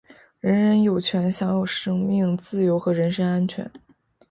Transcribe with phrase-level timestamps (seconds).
[0.39, 3.71] 人人有权享有生命、自由和人身安全。